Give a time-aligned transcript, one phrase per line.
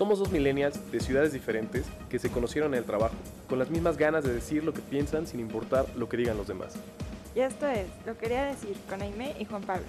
[0.00, 3.16] Somos dos millennials de ciudades diferentes que se conocieron en el trabajo,
[3.46, 6.48] con las mismas ganas de decir lo que piensan sin importar lo que digan los
[6.48, 6.74] demás.
[7.34, 9.84] Y esto es Lo Quería Decir con Aime y Juan Pablo.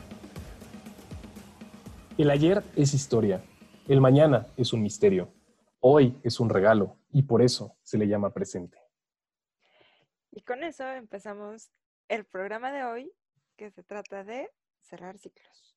[2.18, 3.41] El ayer es historia,
[3.88, 5.34] el mañana es un misterio,
[5.79, 8.78] hoy es un regalo y por eso se le llama presente.
[10.30, 11.71] Y con eso empezamos
[12.09, 13.14] el programa de hoy
[13.55, 14.50] que se trata de
[14.81, 15.70] cerrar ciclos.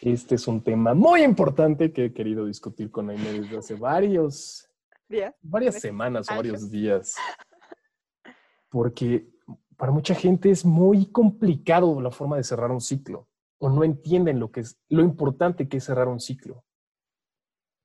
[0.00, 4.68] Este es un tema muy importante que he querido discutir con Aime desde hace varios,
[5.08, 5.34] ¿Días?
[5.42, 7.14] varias semanas o varios días.
[8.70, 9.28] Porque
[9.76, 14.40] para mucha gente es muy complicado la forma de cerrar un ciclo o no entienden
[14.40, 16.64] lo que es lo importante que es cerrar un ciclo.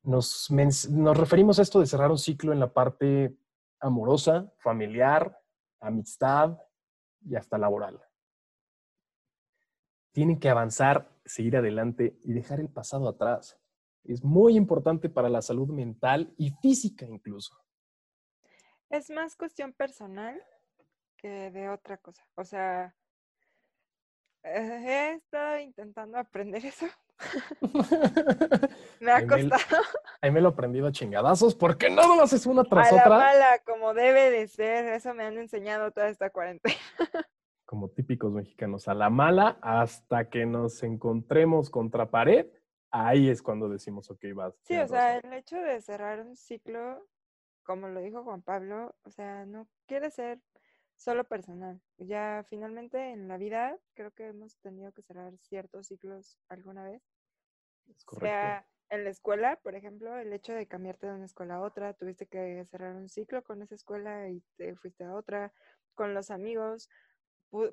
[0.03, 0.49] Nos,
[0.89, 3.37] nos referimos a esto de cerrar un ciclo en la parte
[3.79, 5.37] amorosa, familiar,
[5.81, 6.57] amistad
[7.25, 8.01] y hasta laboral.
[10.13, 13.59] Tienen que avanzar, seguir adelante y dejar el pasado atrás.
[14.03, 17.57] Es muy importante para la salud mental y física incluso.
[18.89, 20.41] Es más cuestión personal
[21.17, 22.23] que de otra cosa.
[22.35, 22.95] O sea,
[24.43, 26.85] he estado intentando aprender eso.
[28.99, 29.83] me ha costado.
[30.21, 33.09] Ahí me lo he aprendido a chingadazos porque no más es una tras a otra.
[33.09, 34.85] La mala, como debe de ser.
[34.93, 36.75] Eso me han enseñado toda esta cuarentena.
[37.65, 42.47] Como típicos mexicanos, a la mala hasta que nos encontremos contra pared.
[42.91, 44.53] Ahí es cuando decimos, ok, vas.
[44.63, 47.05] Sí, o sea, el hecho de cerrar un ciclo,
[47.63, 50.39] como lo dijo Juan Pablo, o sea, no quiere ser
[50.95, 51.81] solo personal.
[51.97, 57.01] Ya finalmente en la vida creo que hemos tenido que cerrar ciertos ciclos alguna vez.
[57.89, 58.27] Es correcto.
[58.27, 61.93] Sea en la escuela, por ejemplo, el hecho de cambiarte de una escuela a otra,
[61.93, 65.51] tuviste que cerrar un ciclo con esa escuela y te fuiste a otra,
[65.95, 66.89] con los amigos.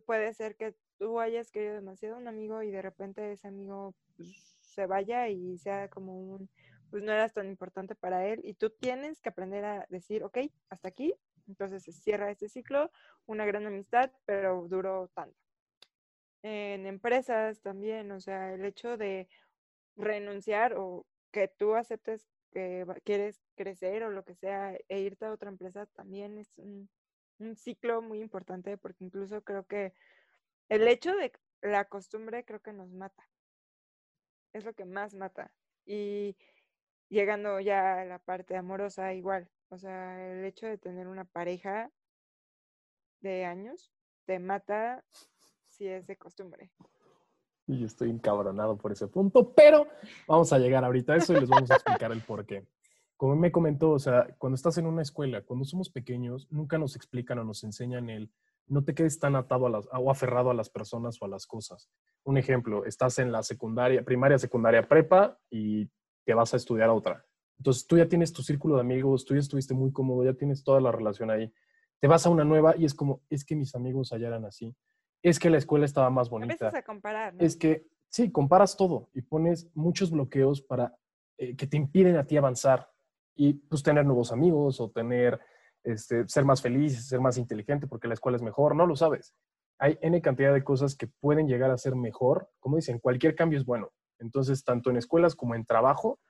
[0.06, 4.56] Puede ser que tú hayas querido demasiado un amigo y de repente ese amigo pues,
[4.61, 6.48] se vaya y sea como un,
[6.91, 10.39] pues no eras tan importante para él y tú tienes que aprender a decir, ok,
[10.68, 11.14] hasta aquí,
[11.48, 12.90] entonces se cierra este ciclo,
[13.27, 15.36] una gran amistad, pero duró tanto.
[16.42, 19.29] En empresas también, o sea, el hecho de
[19.96, 25.33] renunciar o que tú aceptes que quieres crecer o lo que sea e irte a
[25.33, 26.89] otra empresa también es un,
[27.42, 29.92] un ciclo muy importante porque incluso creo que
[30.69, 33.29] el hecho de la costumbre creo que nos mata.
[34.53, 35.53] Es lo que más mata.
[35.85, 36.36] Y
[37.08, 39.48] llegando ya a la parte amorosa, igual.
[39.69, 41.91] O sea, el hecho de tener una pareja
[43.20, 43.91] de años
[44.27, 45.05] te mata
[45.67, 46.70] si es de costumbre.
[47.67, 49.86] Y estoy encabronado por ese punto, pero
[50.27, 52.67] vamos a llegar ahorita a eso y les vamos a explicar el por qué.
[53.22, 56.96] Como me comentó, o sea, cuando estás en una escuela, cuando somos pequeños, nunca nos
[56.96, 58.33] explican o nos enseñan el
[58.66, 61.46] no te quedes tan atado a las, o aferrado a las personas o a las
[61.46, 61.88] cosas.
[62.24, 65.88] Un ejemplo, estás en la secundaria, primaria, secundaria, prepa y
[66.24, 67.24] te vas a estudiar a otra.
[67.58, 70.64] Entonces tú ya tienes tu círculo de amigos, tú ya estuviste muy cómodo, ya tienes
[70.64, 71.55] toda la relación ahí.
[72.00, 74.74] Te vas a una nueva y es como, es que mis amigos allá eran así.
[75.22, 76.55] Es que la escuela estaba más bonita.
[76.55, 77.34] Empiezas a comparar.
[77.34, 77.40] ¿no?
[77.40, 80.98] Es que, sí, comparas todo y pones muchos bloqueos para
[81.38, 82.92] eh, que te impiden a ti avanzar
[83.34, 85.40] y pues tener nuevos amigos o tener,
[85.82, 89.34] este, ser más feliz, ser más inteligente porque la escuela es mejor, no lo sabes.
[89.78, 92.48] Hay N cantidad de cosas que pueden llegar a ser mejor.
[92.60, 93.90] Como dicen, cualquier cambio es bueno.
[94.18, 96.20] Entonces, tanto en escuelas como en trabajo,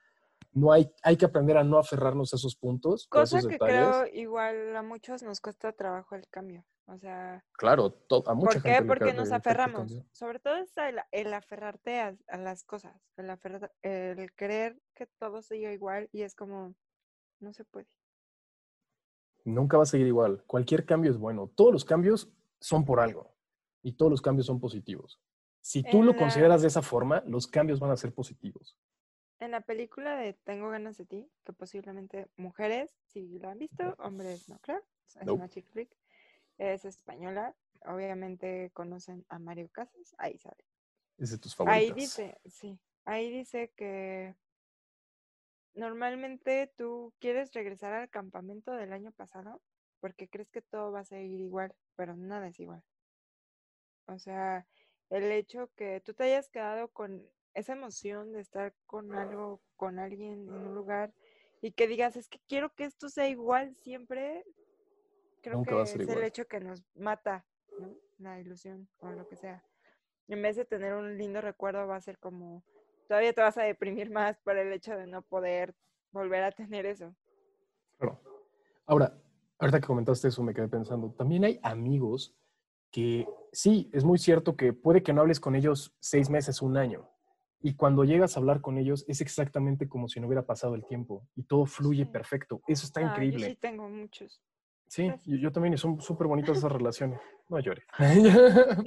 [0.53, 3.05] no hay, hay que aprender a no aferrarnos a esos puntos.
[3.05, 3.75] a Cosa esos que detalles.
[3.77, 6.65] creo igual a muchos nos cuesta trabajo el cambio.
[6.85, 8.69] O sea, Claro, to- a mucha ¿por qué?
[8.73, 10.03] gente Porque nos aferramos.
[10.11, 13.29] Sobre todo es el, el aferrarte a, a las cosas, el,
[13.83, 16.75] el creer que todo siga igual y es como,
[17.43, 17.87] no se puede.
[19.45, 20.43] Nunca va a seguir igual.
[20.47, 21.47] Cualquier cambio es bueno.
[21.53, 23.33] Todos los cambios son por algo
[23.81, 25.19] y todos los cambios son positivos.
[25.61, 28.77] Si tú En lo la- consideras de esa forma, los cambios van a ser positivos.
[29.39, 33.95] En la película de Tengo ganas de ti, que posiblemente mujeres sí la han visto,
[33.99, 34.83] hombres no, claro.
[35.05, 35.89] Es una chick flick.
[36.57, 37.53] Es española.
[37.85, 40.15] Obviamente conocen a Mario Casas.
[40.17, 40.63] Ahí sale.
[41.17, 41.95] Es de tus Ahí favoritas.
[41.95, 42.79] dice, sí.
[43.05, 44.35] Ahí dice que
[45.75, 49.61] normalmente tú quieres regresar al campamento del año pasado
[49.99, 52.83] porque crees que todo va a seguir igual, pero nada es igual.
[54.05, 54.67] O sea,
[55.09, 59.99] el hecho que tú te hayas quedado con esa emoción de estar con algo, con
[59.99, 61.13] alguien en un lugar
[61.61, 64.43] y que digas, es que quiero que esto sea igual siempre,
[65.41, 67.45] creo Nunca que es el hecho que nos mata,
[67.79, 67.95] ¿no?
[68.17, 69.63] La ilusión o lo que sea.
[70.27, 72.63] En vez de tener un lindo recuerdo, va a ser como,
[73.07, 75.73] todavía te vas a deprimir más por el hecho de no poder
[76.11, 77.13] volver a tener eso.
[77.97, 78.19] Claro.
[78.85, 79.13] Ahora,
[79.59, 82.35] ahorita que comentaste eso, me quedé pensando, también hay amigos
[82.91, 86.77] que sí, es muy cierto que puede que no hables con ellos seis meses, un
[86.77, 87.09] año,
[87.65, 90.85] Y cuando llegas a hablar con ellos, es exactamente como si no hubiera pasado el
[90.85, 92.11] tiempo y todo fluye Sí.
[92.11, 92.61] perfecto.
[92.67, 93.47] Eso está Ah, Yo increíble.
[93.47, 94.41] sí tengo muchos.
[94.87, 97.21] Sí, yo, yo también, y son súper bonitas esas relaciones.
[97.47, 97.85] No llores.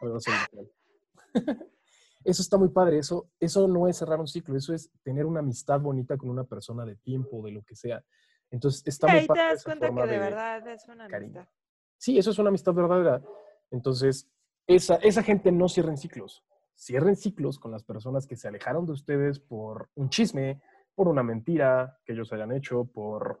[0.20, 0.68] Soy.
[2.26, 2.98] Eso está muy padre.
[2.98, 6.42] Eso, eso no es cerrar un ciclo, eso es tener una amistad bonita con una
[6.44, 8.02] persona de tiempo, de lo que sea.
[8.50, 10.68] Entonces, está Y muy ahí te padre das esa cuenta forma que de de- verdad
[10.68, 11.40] es una cariño.
[11.40, 11.54] amistad.
[11.98, 13.22] Sí, eso es una amistad verdadera.
[13.70, 14.28] Entonces,
[14.66, 16.44] esa, esa gente no cierra en ciclos.
[16.76, 20.60] Cierren ciclos con las personas que se alejaron de ustedes por un chisme,
[20.96, 23.38] por una mentira que ellos hayan hecho, por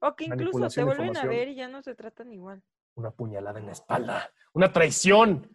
[0.00, 2.62] O que incluso te de vuelven a ver y ya no se tratan igual.
[2.96, 5.48] una puñalada en la espalda, una traición.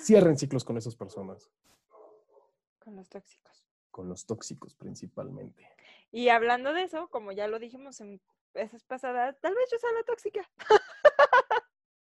[0.00, 1.50] Cierren ciclos con esas personas,
[2.78, 3.66] Con los tóxicos.
[3.90, 5.68] con los tóxicos principalmente.
[6.10, 8.20] Y hablando de eso, como ya lo dijimos en
[8.52, 10.48] veces pasadas, tal vez yo sea la tóxica.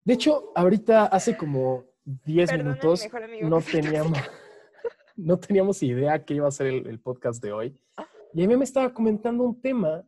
[0.03, 3.07] De hecho, ahorita hace como 10 Perdona a mi minutos
[3.43, 4.17] no teníamos,
[5.15, 7.79] no teníamos idea que iba a ser el, el podcast de hoy.
[8.33, 10.03] Y a mí me estaba comentando un tema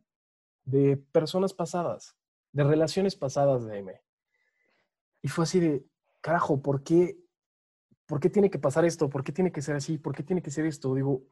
[0.66, 2.16] de personas pasadas,
[2.52, 4.02] de relaciones pasadas de Aime.
[5.22, 5.86] Y fue así de,
[6.22, 7.18] carajo, ¿por qué,
[8.06, 9.10] ¿por qué tiene que pasar esto?
[9.10, 9.98] ¿Por qué tiene que ser así?
[9.98, 10.94] ¿Por qué tiene que ser esto?
[10.94, 11.24] Digo,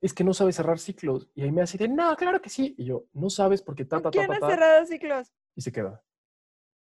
[0.00, 1.28] es que no sabes cerrar ciclos.
[1.34, 2.74] Y Aime así de, no, claro que sí.
[2.78, 5.32] Y yo, no sabes porque ta, ta, ta, ¿Quién ta, ha ta", cerrado ciclos?
[5.54, 6.02] y se queda.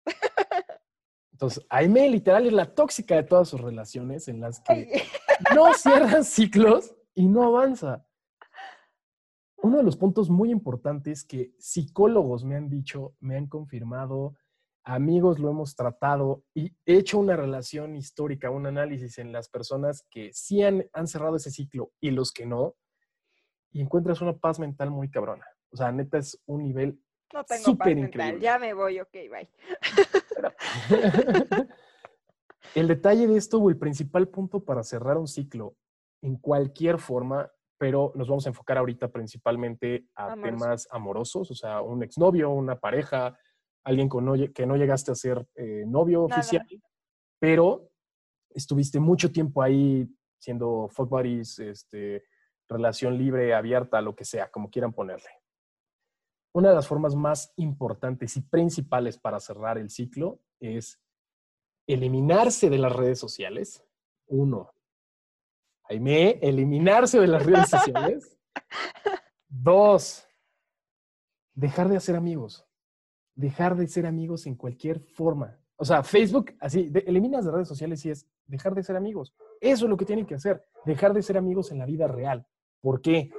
[1.32, 4.90] Entonces, Aime literal es la tóxica de todas sus relaciones en las que Ay,
[5.56, 8.06] no cierran ciclos y no avanza.
[9.62, 14.36] Uno de los puntos muy importantes que psicólogos me han dicho, me han confirmado,
[14.90, 20.06] amigos lo hemos tratado y he hecho una relación histórica, un análisis en las personas
[20.10, 22.76] que sí han, han cerrado ese ciclo y los que no,
[23.72, 25.46] y encuentras una paz mental muy cabrona.
[25.72, 27.00] O sea, neta es un nivel
[27.32, 28.08] no tengo paz súper mental.
[28.08, 28.42] increíble.
[28.42, 29.50] Ya me voy, ok, bye.
[32.76, 35.76] el detalle de esto o el principal punto para cerrar un ciclo
[36.24, 40.44] en cualquier forma, pero nos vamos a enfocar ahorita principalmente a Amoroso.
[40.44, 43.38] temas amorosos, o sea, un exnovio, una pareja,
[43.84, 46.42] alguien con no que no llegaste a ser eh, novio Nada.
[46.42, 46.68] oficial,
[47.40, 47.90] pero
[48.50, 50.08] estuviste mucho tiempo ahí
[50.40, 52.24] siendo fuck buddies, este,
[52.68, 55.30] relación libre, abierta, lo que sea, como quieran ponerle.
[56.54, 61.00] Una de las formas más importantes y principales para cerrar el ciclo es
[61.88, 63.84] eliminarse de las redes sociales.
[64.28, 64.72] Uno.
[65.84, 68.38] Jaime, eliminarse de las redes sociales.
[69.48, 70.28] Dos.
[71.54, 72.69] Dejar de hacer amigos.
[73.40, 75.58] Dejar de ser amigos en cualquier forma.
[75.78, 79.34] O sea, Facebook, así, de- eliminas de redes sociales y es dejar de ser amigos.
[79.62, 80.62] Eso es lo que tienen que hacer.
[80.86, 82.46] Dejar de ser amigos en la vida real.
[82.82, 83.32] ¿Por qué?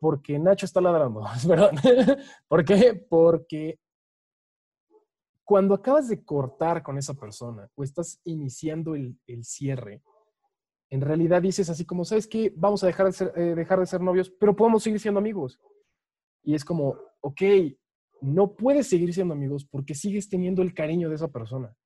[0.00, 1.24] Porque Nacho está ladrando.
[1.46, 1.76] Perdón.
[2.48, 2.94] ¿Por qué?
[3.10, 3.78] Porque
[5.44, 10.02] cuando acabas de cortar con esa persona o estás iniciando el, el cierre,
[10.88, 12.50] en realidad dices así como, ¿sabes qué?
[12.56, 15.60] Vamos a dejar de, ser, eh, dejar de ser novios, pero podemos seguir siendo amigos.
[16.42, 17.42] Y es como, ok,
[18.22, 21.76] no puedes seguir siendo amigos porque sigues teniendo el cariño de esa persona.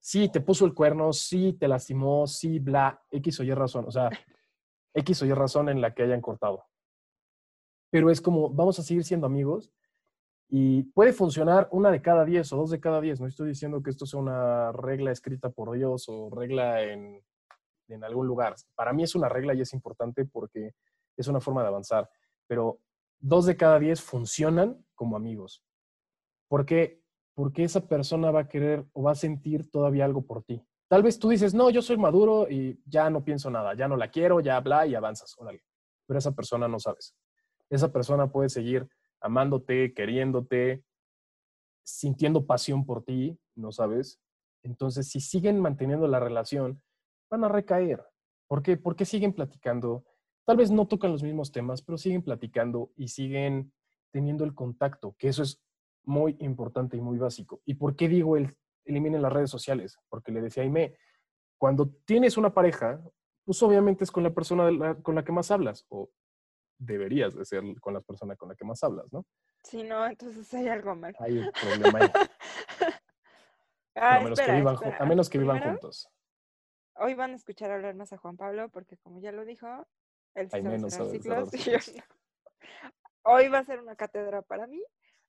[0.00, 3.84] Sí, te puso el cuerno, sí, te lastimó, sí, bla, X o Y razón.
[3.86, 4.10] O sea,
[4.94, 6.64] X o Y razón en la que hayan cortado.
[7.90, 9.72] Pero es como, vamos a seguir siendo amigos
[10.48, 13.20] y puede funcionar una de cada diez o dos de cada diez.
[13.20, 17.22] No estoy diciendo que esto sea una regla escrita por Dios o regla en,
[17.88, 18.56] en algún lugar.
[18.74, 20.74] Para mí es una regla y es importante porque
[21.16, 22.08] es una forma de avanzar.
[22.46, 22.80] Pero
[23.20, 25.64] dos de cada diez funcionan como amigos.
[26.48, 27.02] ¿Por qué?
[27.34, 30.66] Porque esa persona va a querer o va a sentir todavía algo por ti.
[30.88, 33.96] Tal vez tú dices, no, yo soy maduro y ya no pienso nada, ya no
[33.96, 35.34] la quiero, ya bla y avanzas.
[35.38, 35.62] Órale.
[36.06, 37.14] Pero esa persona no sabes.
[37.68, 38.88] Esa persona puede seguir
[39.20, 40.82] amándote, queriéndote,
[41.84, 44.20] sintiendo pasión por ti, ¿no sabes?
[44.64, 46.82] Entonces, si siguen manteniendo la relación,
[47.30, 48.04] van a recaer.
[48.48, 48.76] ¿Por qué?
[48.76, 50.04] Porque siguen platicando.
[50.50, 53.72] Tal vez no tocan los mismos temas, pero siguen platicando y siguen
[54.10, 55.62] teniendo el contacto, que eso es
[56.02, 57.62] muy importante y muy básico.
[57.64, 59.96] ¿Y por qué digo el eliminen las redes sociales?
[60.08, 60.96] Porque le decía a Aime,
[61.56, 63.00] cuando tienes una pareja,
[63.44, 66.10] pues obviamente es con la persona la- con la que más hablas, o
[66.80, 69.24] deberías de ser con la persona con la que más hablas, ¿no?
[69.62, 71.14] Si no, entonces hay algo mal.
[71.20, 72.08] Hay un problema ahí.
[73.94, 76.08] Ah, a, menos espera, que vivan, a menos que vivan juntos.
[76.96, 79.86] Hoy van a escuchar hablar más a Juan Pablo porque como ya lo dijo,
[80.34, 82.02] él sí Ay, sabe menos ciclos y.
[83.22, 84.82] Hoy va a ser una cátedra para mí.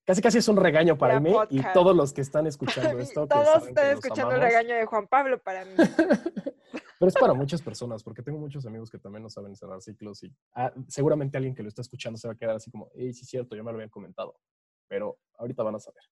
[0.06, 1.74] Casi casi es un regaño para mí y podcast.
[1.74, 3.28] todos los que están escuchando esto.
[3.28, 5.74] Todos están escuchando el regaño de Juan Pablo para mí.
[7.00, 10.22] Pero es para muchas personas, porque tengo muchos amigos que también no saben cerrar ciclos
[10.24, 13.12] y ah, seguramente alguien que lo está escuchando se va a quedar así como, hey,
[13.12, 14.40] sí es cierto, ya me lo habían comentado,
[14.88, 16.04] pero ahorita van a saber.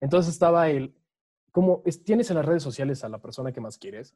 [0.00, 0.94] Entonces estaba el,
[1.50, 4.14] como es- tienes en las redes sociales a la persona que más quieres,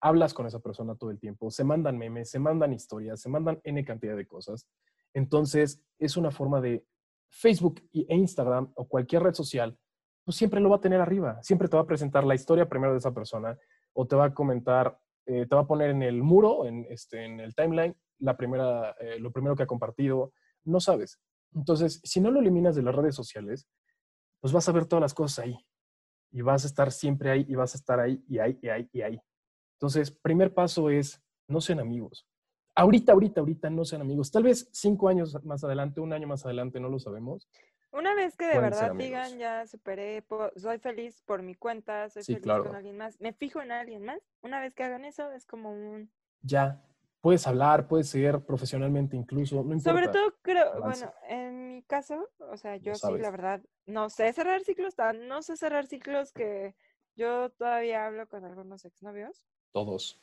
[0.00, 3.60] hablas con esa persona todo el tiempo, se mandan memes, se mandan historias, se mandan
[3.64, 4.66] N cantidad de cosas.
[5.12, 6.84] Entonces, es una forma de
[7.28, 9.78] Facebook e Instagram o cualquier red social,
[10.24, 12.92] pues siempre lo va a tener arriba, siempre te va a presentar la historia primero
[12.92, 13.56] de esa persona
[13.92, 17.24] o te va a comentar, eh, te va a poner en el muro, en, este,
[17.24, 20.32] en el timeline, la primera, eh, lo primero que ha compartido,
[20.64, 21.20] no sabes.
[21.54, 23.68] Entonces, si no lo eliminas de las redes sociales,
[24.40, 25.66] pues vas a ver todas las cosas ahí
[26.32, 28.88] y vas a estar siempre ahí y vas a estar ahí y ahí y ahí
[28.92, 29.20] y ahí.
[29.80, 32.26] Entonces, primer paso es, no sean amigos.
[32.74, 34.30] Ahorita, ahorita, ahorita no sean amigos.
[34.30, 37.48] Tal vez cinco años más adelante, un año más adelante, no lo sabemos.
[37.90, 40.22] Una vez que de Pueden verdad digan, ya superé,
[40.56, 42.64] soy feliz por mi cuenta, soy Sí, feliz claro.
[42.64, 45.72] con alguien más, me fijo en alguien más, una vez que hagan eso es como
[45.72, 46.12] un...
[46.42, 46.84] Ya,
[47.22, 49.90] puedes hablar, puedes ser profesionalmente incluso, no importa.
[49.90, 51.06] Sobre todo creo, avanza.
[51.06, 54.94] bueno, en mi caso, o sea, yo sí, la verdad, no sé cerrar ciclos,
[55.26, 56.76] no sé cerrar ciclos que
[57.16, 60.20] yo todavía hablo con algunos exnovios, Todos.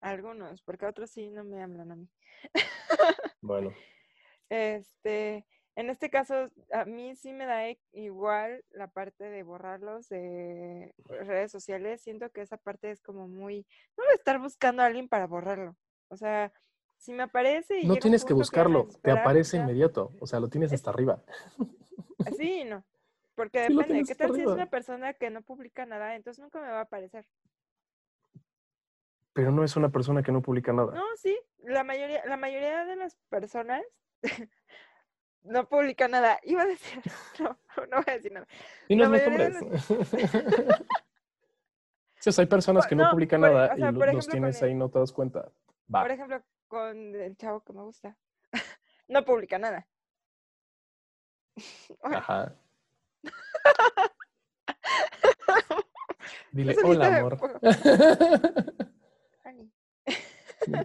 [0.00, 2.08] algunos, porque otros sí no me hablan a mí.
[3.40, 3.74] Bueno,
[4.48, 5.44] Este,
[5.76, 10.94] en este caso, a mí sí me da i- igual la parte de borrarlos de
[11.06, 12.00] redes sociales.
[12.02, 13.66] Siento que esa parte es como muy,
[13.96, 15.76] no voy a estar buscando a alguien para borrarlo.
[16.08, 16.52] O sea,
[16.98, 20.48] si me aparece y no tienes que buscarlo, te aparece ya, inmediato, o sea, lo
[20.48, 21.22] tienes Es- hasta arriba.
[22.36, 22.84] Sí, y no.
[23.34, 26.14] Porque Sí, depende, ¿qué tal si es una persona que no publica nada?
[26.14, 27.26] Entonces nunca me va a aparecer.
[29.34, 30.94] Pero no es una persona que no publica nada.
[30.94, 33.82] No, sí, la mayoría, la mayoría de las personas
[35.42, 36.38] no publican nada.
[36.44, 37.02] Iba a decir,
[37.40, 37.58] no,
[37.90, 38.46] no voy a decir nada.
[38.88, 39.86] Dinos la los mayoría de nombres.
[42.20, 44.02] Sí, o sea, hay personas que no, No, publican por- nada o sea, y los
[44.02, 45.52] ejemplo, tienes ahí, no te das cuenta.
[45.94, 46.00] Va.
[46.00, 48.16] Por ejemplo, con el chavo que me gusta.
[49.08, 49.86] no publica nada.
[52.02, 52.54] Ajá.
[56.50, 57.38] Dile, hola, amor.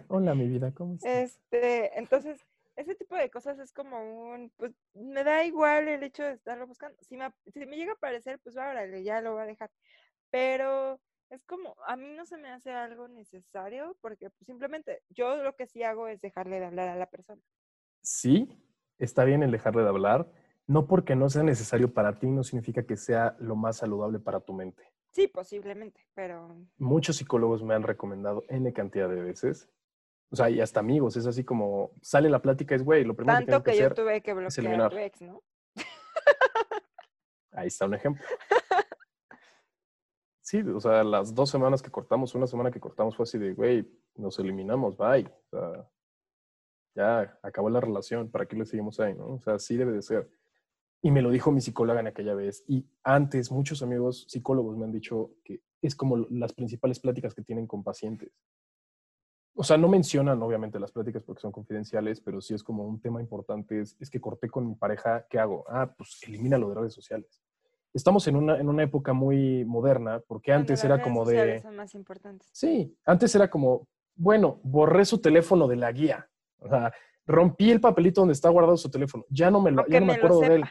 [0.08, 1.12] Hola, mi vida, ¿cómo estás?
[1.12, 2.40] Este, entonces,
[2.76, 3.98] ese tipo de cosas es como
[4.32, 6.96] un, pues, me da igual el hecho de estarlo buscando.
[7.02, 9.70] Si me, ap- si me llega a aparecer, pues órale, ya lo voy a dejar.
[10.30, 15.36] Pero es como, a mí no se me hace algo necesario porque pues, simplemente yo
[15.42, 17.42] lo que sí hago es dejarle de hablar a la persona.
[18.02, 18.48] Sí,
[18.98, 20.30] está bien el dejarle de hablar.
[20.66, 24.40] No porque no sea necesario para ti, no significa que sea lo más saludable para
[24.40, 24.84] tu mente.
[25.12, 29.68] Sí, posiblemente, pero Muchos psicólogos me han recomendado N cantidad de veces.
[30.30, 33.38] O sea, y hasta amigos, es así como sale la plática, es güey, lo primero
[33.40, 35.42] que tanto que que yo hacer, tuve que bloquear a tu ex, ¿no?
[37.52, 38.24] ahí está un ejemplo.
[40.40, 43.54] Sí, o sea, las dos semanas que cortamos, una semana que cortamos fue así de,
[43.54, 45.26] güey, nos eliminamos, bye.
[45.26, 45.90] O sea,
[46.96, 49.34] ya acabó la relación, ¿para qué le seguimos ahí, no?
[49.34, 50.28] O sea, sí debe de ser.
[51.02, 52.64] Y me lo dijo mi psicóloga en aquella vez.
[52.68, 57.42] Y antes, muchos amigos psicólogos me han dicho que es como las principales pláticas que
[57.42, 58.32] tienen con pacientes.
[59.54, 63.00] O sea, no mencionan obviamente las pláticas porque son confidenciales, pero sí es como un
[63.00, 63.80] tema importante.
[63.80, 65.64] Es, es que corté con mi pareja, ¿qué hago?
[65.68, 67.42] Ah, pues elimínalo de redes sociales.
[67.92, 71.60] Estamos en una, en una época muy moderna, porque antes las era redes como de...
[71.60, 72.48] son más importantes.
[72.52, 76.30] Sí, antes era como, bueno, borré su teléfono de la guía.
[76.58, 76.92] O sea,
[77.26, 79.24] rompí el papelito donde está guardado su teléfono.
[79.28, 80.64] Ya no me, lo, ya no me me lo acuerdo de él.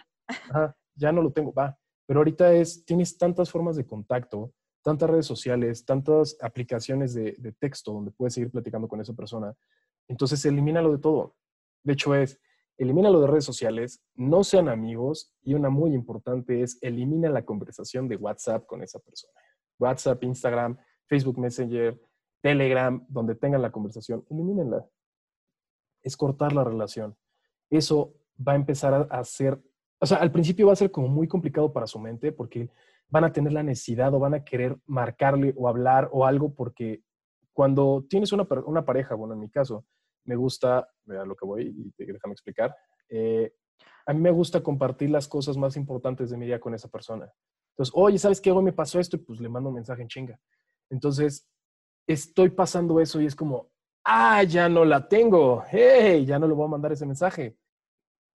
[0.95, 1.77] Ya no lo tengo, va.
[2.05, 7.51] Pero ahorita es, tienes tantas formas de contacto, tantas redes sociales, tantas aplicaciones de, de
[7.51, 9.53] texto donde puedes seguir platicando con esa persona.
[10.07, 11.36] Entonces, elimínalo de todo.
[11.83, 12.39] De hecho, es,
[12.79, 18.07] elimínalo de redes sociales, no sean amigos y una muy importante es, elimina la conversación
[18.07, 19.33] de WhatsApp con esa persona.
[19.77, 22.00] WhatsApp, Instagram, Facebook Messenger,
[22.41, 24.88] Telegram, donde tengan la conversación, elimínenla.
[26.01, 27.17] Es cortar la relación.
[27.69, 29.62] Eso va a empezar a hacer,
[29.99, 32.69] o sea, al principio va a ser como muy complicado para su mente porque
[33.09, 37.01] van a tener la necesidad o van a querer marcarle o hablar o algo porque
[37.53, 39.85] cuando tienes una, una pareja, bueno, en mi caso,
[40.25, 42.75] me gusta, vea lo que voy y déjame explicar,
[43.09, 43.51] eh,
[44.05, 47.31] a mí me gusta compartir las cosas más importantes de mi día con esa persona.
[47.73, 48.51] Entonces, oye, ¿sabes qué?
[48.51, 50.39] Hoy me pasó esto y pues le mando un mensaje en chinga.
[50.89, 51.47] Entonces,
[52.07, 53.69] estoy pasando eso y es como,
[54.03, 57.58] ah, ya no la tengo, hey, ya no le voy a mandar ese mensaje.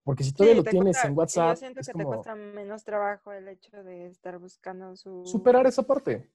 [0.04, 1.98] Porque si todavía Sí, lo te tienes cuesta- en WhatsApp, Yo siento es que te
[2.04, 5.22] como cuesta menos trabajo el hecho de estar buscando su...
[5.24, 6.30] superar esa parte.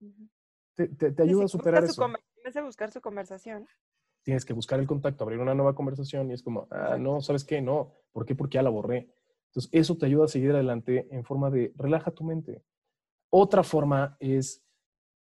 [0.00, 0.28] Ujú.
[0.74, 2.16] Te, te- te Sí, ayuda a sí, superar busca su eso.
[2.36, 3.66] En vez de buscar su conversación.
[4.22, 7.44] Tienes que buscar el contacto, abrir una nueva conversación y es como, ah, no, ¿sabes
[7.44, 7.60] qué?
[7.60, 7.94] No.
[8.12, 8.34] ¿Por qué?
[8.36, 9.12] Porque ya la borré.
[9.46, 12.62] Entonces, eso te ayuda a seguir adelante en forma de relaja tu mente.
[13.30, 14.62] Otra forma es,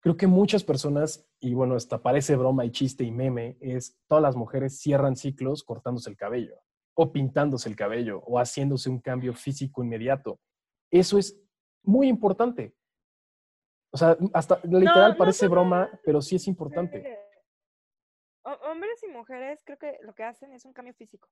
[0.01, 4.21] creo que muchas personas, y bueno, hasta parece broma y chiste y meme, es todas
[4.21, 6.59] las mujeres cierran ciclos cortándose el cabello
[6.99, 10.39] o pintándose el cabello o haciéndose un cambio físico inmediato.
[10.91, 11.39] Eso es
[11.83, 12.73] muy importante.
[13.93, 17.17] O sea, hasta literal no parece broma, pero sí es importante.
[18.43, 21.29] Ho- Hombres y mujeres creo que lo que hacen es un cambio físico.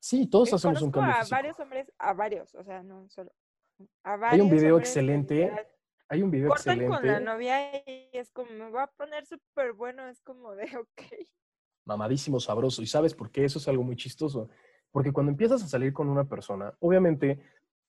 [0.00, 1.36] Sí, todos Eh, hacemos un cambio a físico.
[1.36, 3.30] varios hombres, a varios, o sea, no solo.
[4.02, 5.50] A Hay un video excelente,
[6.08, 9.26] hay un video cortan con la excelente, novia y es como, me va a poner
[9.26, 11.02] súper bueno, es como de, ok.
[11.86, 12.82] mamadísimo, sabroso.
[12.82, 13.44] ¿Y sabes por qué?
[13.44, 14.48] Eso es algo muy chistoso.
[14.94, 17.40] Porque cuando empiezas a salir con una persona, obviamente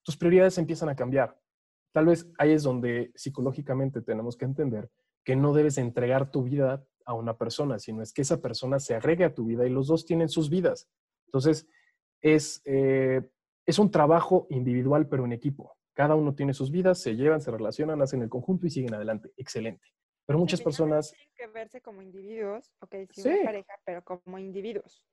[0.01, 1.39] tus prioridades empiezan a cambiar.
[1.91, 4.89] Tal vez ahí es donde psicológicamente tenemos que entender
[5.23, 8.95] que no debes entregar tu vida a una persona, sino es que esa persona se
[8.95, 10.89] agregue a tu vida y los dos tienen sus vidas.
[11.27, 11.67] Entonces,
[12.21, 13.21] es, eh,
[13.67, 15.77] es un trabajo individual, pero en equipo.
[15.93, 19.29] Cada uno tiene sus vidas, se llevan, se relacionan, hacen el conjunto y siguen adelante.
[19.37, 19.85] Excelente.
[20.25, 23.29] Pero muchas personas, Tienen que verse como individuos, ok, sí, Sí.
[23.29, 25.03] una pareja, pero como individuos.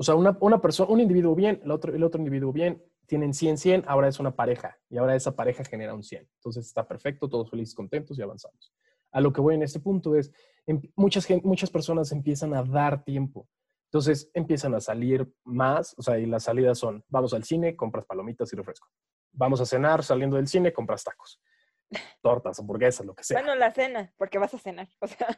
[0.00, 3.34] O sea, una, una persona, un individuo bien, el otro, el otro individuo bien, tienen
[3.34, 6.26] 100, 100, ahora es una pareja y ahora esa pareja genera un 100.
[6.36, 8.72] Entonces está perfecto, todos felices, contentos y avanzamos.
[9.12, 10.32] A lo que voy en este punto es,
[10.66, 13.46] em- muchas, muchas personas empiezan a dar tiempo.
[13.88, 18.06] Entonces empiezan a salir más, o sea, y las salidas son, vamos al cine, compras
[18.06, 18.88] palomitas y refresco.
[19.32, 21.42] Vamos a cenar, saliendo del cine, compras tacos.
[22.22, 23.42] Tortas, hamburguesas, lo que sea.
[23.42, 25.28] Bueno, la cena, porque vas a cenar, o sea.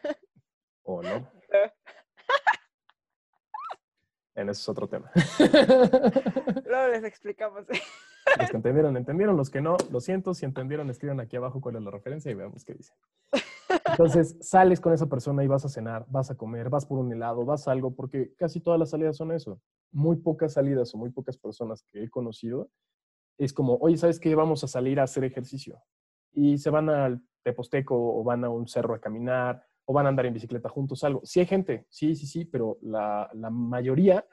[0.85, 1.29] o no.
[4.35, 5.11] En eso es otro tema.
[6.67, 7.65] Luego les explicamos.
[8.39, 9.37] Los que entendieron, entendieron.
[9.37, 10.33] Los que no, lo siento.
[10.33, 12.97] Si entendieron, escriban aquí abajo cuál es la referencia y veamos qué dicen.
[13.91, 17.13] Entonces, sales con esa persona y vas a cenar, vas a comer, vas por un
[17.13, 19.61] helado, vas a algo, porque casi todas las salidas son eso.
[19.91, 22.71] Muy pocas salidas o muy pocas personas que he conocido
[23.39, 24.35] es como, oye, ¿sabes qué?
[24.35, 25.83] Vamos a salir a hacer ejercicio.
[26.33, 30.09] Y se van al Teposteco o van a un cerro a caminar o van a
[30.11, 31.21] andar en bicicleta juntos, algo.
[31.25, 34.27] Sí hay gente, sí, sí, sí, pero la, la mayoría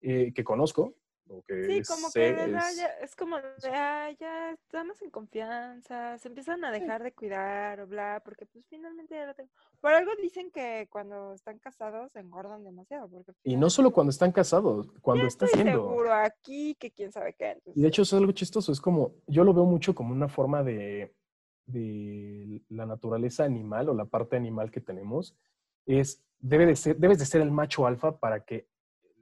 [0.00, 0.94] eh, que conozco
[1.28, 4.50] o que Sí, como sé que de verdad es- ya- es como de, ah, ya
[4.52, 9.26] estamos en confianza, se empiezan a dejar de cuidar o bla, porque pues finalmente ya
[9.26, 9.50] lo tengo.
[9.80, 14.32] Por algo dicen que cuando están casados engordan demasiado, porque Y no solo cuando están
[14.32, 15.88] casados, cuando está estoy haciendo.
[15.88, 17.44] seguro aquí que quién sabe qué.
[17.44, 20.12] Y de entonces, hecho eso es algo chistoso, es como, yo lo veo mucho como
[20.12, 21.14] una forma de,
[21.66, 25.36] de la naturaleza animal o la parte animal que tenemos,
[25.86, 28.68] es, debe de ser, debes de ser el macho alfa para que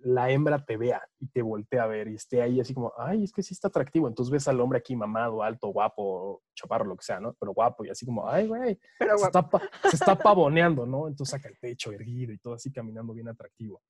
[0.04, 3.24] la hembra te vea y te voltee a ver y esté ahí así como, ay,
[3.24, 4.08] es que sí está atractivo.
[4.08, 7.34] Entonces ves al hombre aquí mamado, alto, guapo, chaparro, lo que sea, ¿no?
[7.34, 9.48] Pero guapo y así como, ay, güey, pero se está,
[9.88, 11.08] se está pavoneando, ¿no?
[11.08, 13.82] Entonces saca el pecho erguido y todo así caminando bien atractivo.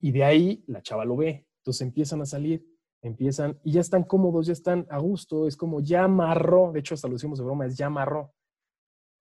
[0.00, 1.46] Y de ahí la chava lo ve.
[1.58, 2.64] Entonces empiezan a salir,
[3.02, 5.46] empiezan y ya están cómodos, ya están a gusto.
[5.46, 8.32] Es como ya amarró, de hecho hasta lo decimos de broma, es ya amarró.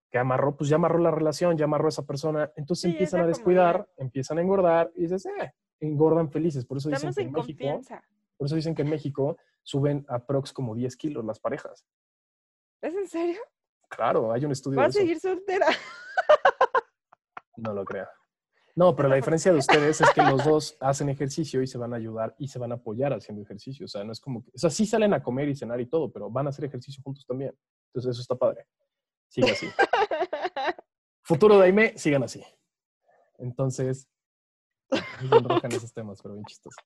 [0.09, 2.51] Que amarró, pues ya amarró la relación, ya amarró a esa persona.
[2.55, 6.65] Entonces Sí, empiezan a descuidar, empiezan a engordar y dices, eh, engordan felices.
[6.65, 8.03] Por eso dicen que en en México, confianza.
[8.37, 11.85] por eso dicen que en México suben aprox como 10 kilos las parejas.
[12.81, 13.39] ¿Es en serio?
[13.89, 14.99] Claro, hay un estudio Voy de a eso.
[14.99, 15.67] seguir soltera.
[17.57, 18.07] No lo creo.
[18.77, 21.95] No, pero la diferencia de ustedes es que los dos hacen ejercicio y se van
[21.95, 23.85] a ayudar y se van a apoyar haciendo ejercicio.
[23.85, 25.87] O sea, no es como que, o sea, sí salen a comer y cenar y
[25.87, 27.57] todo, pero van a hacer ejercicio juntos también.
[27.87, 28.67] Entonces, eso está padre.
[29.29, 29.65] Sigue así.
[31.23, 32.43] Futuro de Aime, sigan así.
[33.39, 34.07] Entonces,
[35.31, 36.77] enrojan esos temas, pero bien chistoso.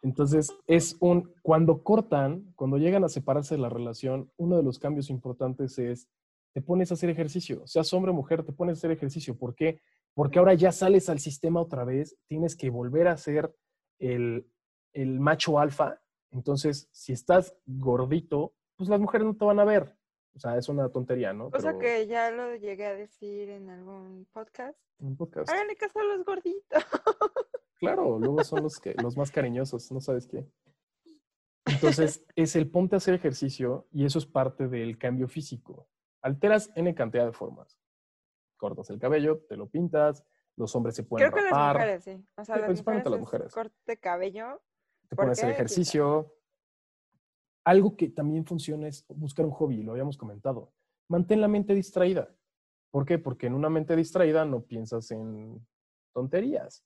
[0.00, 4.78] Entonces, es un, cuando cortan, cuando llegan a separarse de la relación, uno de los
[4.78, 6.08] cambios importantes es,
[6.54, 9.36] te pones a hacer ejercicio, seas hombre o mujer, te pones a hacer ejercicio.
[9.36, 9.82] ¿Por qué?
[10.14, 13.54] Porque ahora ya sales al sistema otra vez, tienes que volver a ser
[13.98, 14.46] el,
[14.92, 16.00] el macho alfa.
[16.30, 19.96] Entonces, si estás gordito, pues las mujeres no te van a ver.
[20.34, 21.50] O sea, es una tontería, ¿no?
[21.50, 24.78] Cosa Pero que ya lo llegué a decir en algún podcast.
[24.98, 25.50] un podcast.
[25.50, 26.66] Háganle caso a los gorditos.
[27.82, 30.46] Claro, luego son los, que, los más cariñosos, no sabes qué.
[31.66, 35.88] Entonces, es el ponte a hacer ejercicio y eso es parte del cambio físico.
[36.20, 37.81] Alteras N cantidad de formas.
[38.62, 40.24] Cortas el cabello, te lo pintas,
[40.56, 42.24] los hombres se pueden Creo que las rapar, mujeres, sí.
[42.36, 43.52] O sea, Sí, las principalmente mujeres, las es mujeres.
[43.52, 44.62] corte cabello.
[45.08, 46.32] te ¿por pones a hacer ejercicio.
[47.64, 50.72] Algo que también funciona es buscar un hobby, lo habíamos comentado.
[51.08, 52.32] Mantén la mente distraída.
[52.92, 53.18] ¿Por qué?
[53.18, 55.66] Porque en una mente distraída no piensas en
[56.14, 56.84] tonterías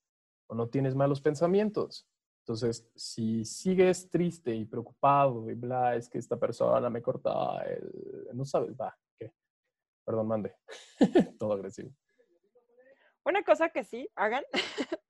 [0.49, 2.09] o no tienes malos pensamientos.
[2.47, 8.29] Entonces, si sigues triste y preocupado y bla, es que esta persona me cortó, el...
[8.33, 8.97] no sabes, va.
[10.07, 10.57] Perdón, mande.
[11.39, 11.91] Todo agresivo.
[13.25, 14.45] Una cosa que sí hagan,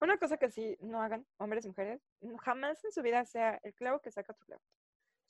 [0.00, 2.00] una cosa que sí no hagan, hombres y mujeres,
[2.42, 4.62] jamás en su vida sea el clavo que saca otro clavo.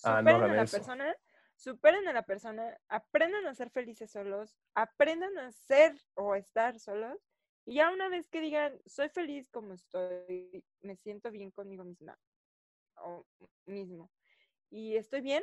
[0.04, 0.76] Ah, Superen a la eso.
[0.76, 1.16] persona,
[1.56, 7.26] superen a la persona, aprendan a ser felices solos, aprendan a ser o estar solos,
[7.64, 12.18] y ya una vez que digan, soy feliz como estoy, me siento bien conmigo misma
[12.96, 13.26] o
[13.64, 14.10] mismo,
[14.68, 15.42] y estoy bien,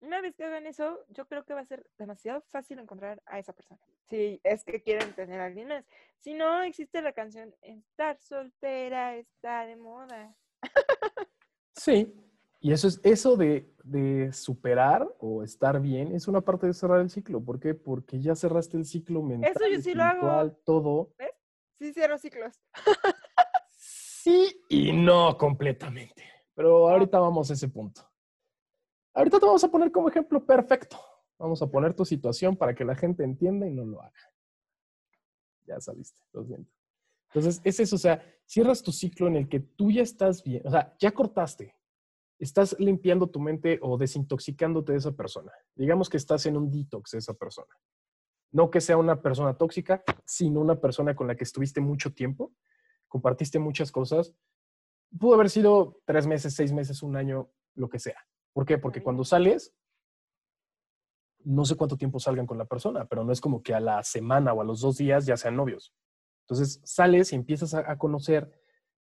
[0.00, 3.38] Una vez que hagan eso, yo creo que va a ser demasiado fácil encontrar a
[3.38, 3.80] esa persona.
[4.04, 5.84] Si es que quieren tener a alguien más.
[6.18, 10.34] Si no, existe la canción Estar soltera está de moda.
[11.76, 12.12] Sí,
[12.58, 16.98] y eso es eso de, de superar o estar bien, es una parte de cerrar
[16.98, 17.40] el ciclo.
[17.40, 17.72] ¿Por qué?
[17.72, 20.50] Porque ya cerraste el ciclo mental, Eso yo sí lo hago.
[20.64, 21.14] todo.
[21.78, 22.60] Sí, cierro ciclos.
[24.20, 26.22] Sí y no completamente.
[26.54, 28.02] Pero ahorita vamos a ese punto.
[29.18, 30.96] Ahorita te vamos a poner como ejemplo perfecto.
[31.40, 34.32] Vamos a poner tu situación para que la gente entienda y no lo haga.
[35.66, 36.72] Ya saliste, lo siento.
[37.30, 40.62] Entonces, es eso, o sea, cierras tu ciclo en el que tú ya estás bien,
[40.64, 41.74] o sea, ya cortaste,
[42.38, 45.50] estás limpiando tu mente o desintoxicándote de esa persona.
[45.74, 47.74] Digamos que estás en un detox de esa persona.
[48.52, 52.52] No que sea una persona tóxica, sino una persona con la que estuviste mucho tiempo,
[53.08, 54.32] compartiste muchas cosas.
[55.18, 58.24] Pudo haber sido tres meses, seis meses, un año, lo que sea.
[58.58, 58.76] ¿Por qué?
[58.76, 59.72] Porque cuando sales,
[61.44, 64.02] no sé cuánto tiempo salgan con la persona, pero no es como que a la
[64.02, 65.94] semana o a los dos días ya sean novios.
[66.40, 68.50] Entonces sales y empiezas a, a conocer,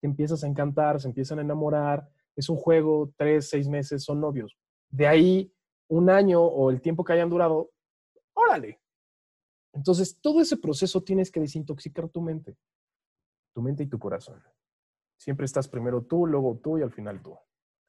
[0.01, 4.21] te empiezas a encantar, se empiezan a enamorar, es un juego, tres, seis meses, son
[4.21, 4.55] novios.
[4.87, 5.51] De ahí,
[5.87, 7.71] un año o el tiempo que hayan durado,
[8.35, 8.79] órale.
[9.73, 12.55] Entonces, todo ese proceso tienes que desintoxicar tu mente,
[13.55, 14.43] tu mente y tu corazón.
[15.17, 17.35] Siempre estás primero tú, luego tú y al final tú.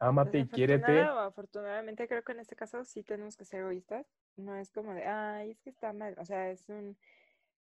[0.00, 1.02] Ámate y quiérete.
[1.02, 4.06] Afortunadamente creo que en este caso sí tenemos que ser egoístas.
[4.36, 6.16] No es como de, ay, es que está mal.
[6.18, 6.96] O sea, es un,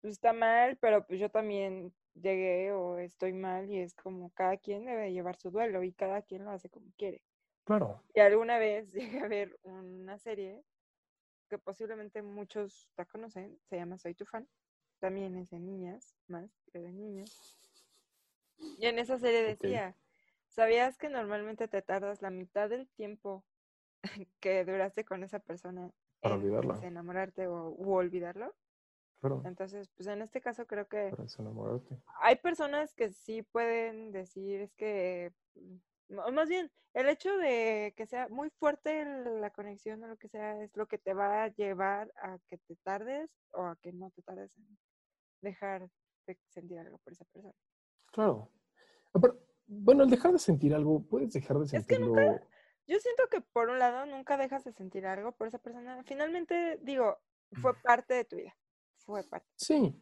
[0.02, 4.58] pues está mal, pero pues yo también llegué o estoy mal y es como cada
[4.58, 7.24] quien debe llevar su duelo y cada quien lo hace como quiere.
[7.64, 10.64] Claro, Y alguna vez llegué a ver una serie
[11.50, 14.48] que posiblemente muchos la conocen, se llama Soy tu fan.
[15.00, 17.58] También es de niñas, más que de niños.
[18.80, 19.96] Y en esa serie decía,
[20.58, 23.46] ¿sabías que normalmente te tardas la mitad del tiempo
[24.42, 25.92] que duraste con esa persona
[26.22, 26.74] Para en olvidarla.
[26.74, 28.56] pues, enamorarte o u olvidarlo?
[29.22, 31.14] claro, Entonces, pues en este caso creo que
[32.22, 37.94] hay personas que sí pueden decir, es que, mm, o más bien, el hecho de
[37.96, 41.44] que sea muy fuerte la conexión o lo que sea, es lo que te va
[41.44, 44.78] a llevar a que te tardes o a que no te tardes en
[45.42, 45.90] dejar
[46.28, 47.54] de sentir algo por esa persona.
[48.12, 48.50] Claro.
[49.22, 52.08] Pero, bueno, el dejar de sentir algo, puedes dejar de que sentirlo.
[52.08, 52.42] nunca-
[52.88, 56.02] Yo siento que por un lado nunca dejas de sentir algo por esa persona.
[56.06, 57.18] Finalmente, digo,
[57.62, 58.56] fue parte de tu vida.
[59.00, 59.48] Fue parte.
[59.58, 59.94] Sí.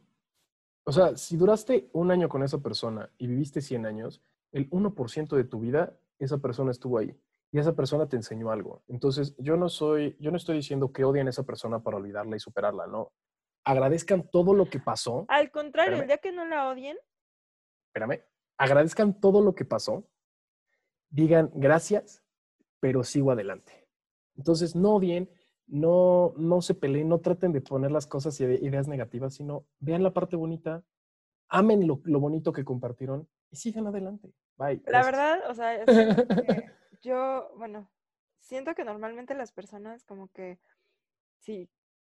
[0.83, 5.35] O sea, si duraste un año con esa persona y viviste 100 años, el 1%
[5.35, 7.19] de tu vida, esa persona estuvo ahí.
[7.51, 8.83] Y esa persona te enseñó algo.
[8.87, 12.35] Entonces, yo no soy, yo no estoy diciendo que odien a esa persona para olvidarla
[12.35, 13.13] y superarla, no.
[13.63, 15.25] Agradezcan todo lo que pasó.
[15.27, 16.01] Al contrario, Espérame.
[16.03, 16.97] el día que no la odien,
[17.87, 18.21] Espérame.
[18.57, 20.07] Agradezcan todo lo que pasó.
[21.09, 22.23] Digan gracias,
[22.79, 23.87] pero sigo adelante.
[24.35, 25.29] Entonces, no odien,
[25.67, 30.03] no, no se peleen, no traten de poner las cosas y ideas negativas, sino vean
[30.03, 30.83] la parte bonita,
[31.47, 34.33] amen lo, lo bonito que compartieron y sigan adelante.
[34.57, 34.81] Bye.
[34.85, 35.05] la gracias.
[35.05, 35.85] verdad, o sea, es
[37.01, 37.89] yo, bueno,
[38.39, 40.59] siento que normalmente las personas como que
[41.39, 41.69] si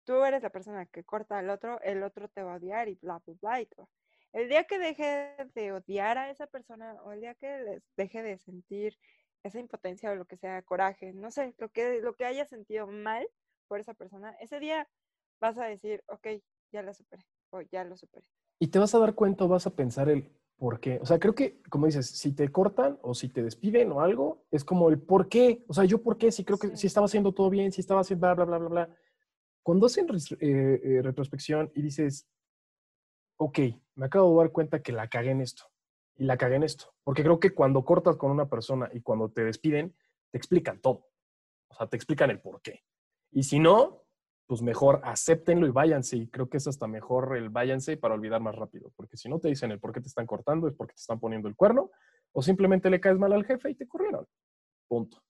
[0.05, 2.97] tú eres la persona que corta al otro, el otro te va a odiar y
[2.97, 3.61] bla, bla, bla.
[3.61, 3.89] Y todo.
[4.33, 8.39] El día que deje de odiar a esa persona o el día que deje de
[8.39, 8.97] sentir
[9.43, 12.87] esa impotencia o lo que sea, coraje, no sé, lo que, lo que haya sentido
[12.87, 13.27] mal
[13.69, 14.89] por esa persona, ese día
[15.41, 16.27] vas a decir, ok,
[16.73, 18.27] ya la superé o ya lo superé.
[18.61, 20.99] Y te vas a dar cuenta o vas a pensar el por qué.
[21.01, 24.45] O sea, creo que, como dices, si te cortan o si te despiden o algo,
[24.51, 25.65] es como el por qué.
[25.69, 26.77] O sea, yo por qué, si creo que Sí.
[26.77, 28.97] si estaba haciendo todo bien, si estaba haciendo bla, bla, bla, bla, bla.
[29.63, 30.07] Cuando hacen
[30.41, 32.29] eh, eh, retrospección y dices,
[33.41, 33.59] ok,
[33.95, 35.65] me acabo de dar cuenta que la cagué en esto
[36.17, 36.93] y la cagué en esto.
[37.03, 39.97] Porque creo que cuando cortas con una persona y cuando te despiden,
[40.31, 41.09] te explican todo.
[41.69, 42.85] O sea, te explican el por qué.
[43.31, 44.05] Y si no,
[44.47, 46.19] pues mejor acéptenlo y váyanse.
[46.19, 48.93] Y creo que es hasta mejor el váyanse para olvidar más rápido.
[48.95, 51.19] Porque si no te dicen el por qué te están cortando, es porque te están
[51.19, 51.91] poniendo el cuerno,
[52.33, 54.27] o simplemente le caes mal al jefe y te corrieron.
[54.87, 55.23] Punto.